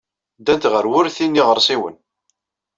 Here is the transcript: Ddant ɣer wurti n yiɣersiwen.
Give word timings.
Ddant 0.39 0.69
ɣer 0.71 0.85
wurti 0.91 1.25
n 1.27 1.37
yiɣersiwen. 1.37 1.95